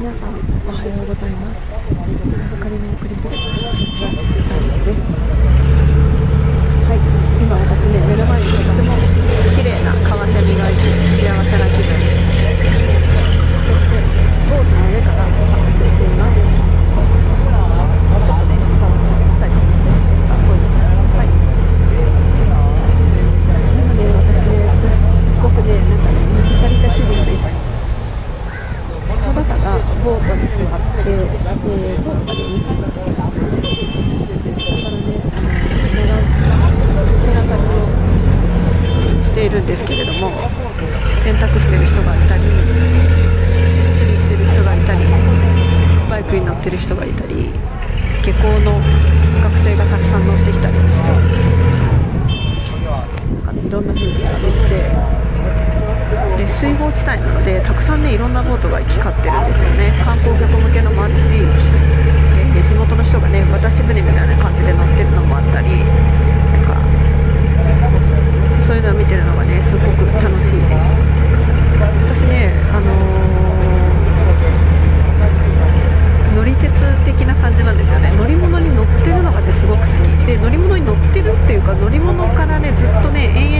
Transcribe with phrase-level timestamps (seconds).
[0.00, 1.60] 皆さんおはようございます
[2.56, 4.16] 仮にお送りするザン
[4.80, 5.04] です
[6.88, 7.04] はい
[7.44, 8.96] 今私ね目の前にとっても
[9.52, 10.88] 綺麗なカワセミがいて
[11.20, 14.00] 幸せな気分ですそして
[14.48, 21.36] ボートの上からお話ししていますちょっとねざわざわうるさいかもしれませんがご容赦ください
[22.48, 22.56] な
[23.84, 27.60] ので私ねすっごくねなんかね水借りた気分です
[29.20, 31.12] ただただボートに座って、
[31.72, 33.86] えー、ボートまで2回乗ってたんですね。
[33.86, 35.48] だからね、あの
[35.86, 36.18] 手が
[37.22, 37.62] 手がかり
[39.18, 40.50] をしているんですけれども、
[41.20, 42.42] 洗濯してる人がいたり、
[43.94, 45.04] 釣りしてる人がいたり、
[46.10, 47.50] バイクに乗ってる人がいたり、
[48.22, 48.80] 下校の
[49.42, 51.18] 学生がたくさん乗ってきたりして、な
[53.38, 55.20] んかね、いろんな風景が見れて。
[56.36, 60.79] で水郷地帯なのでたくさんねいろんなボートが行き交ってるんですよね観光客向け
[81.74, 83.59] 乗り物からねずっとね延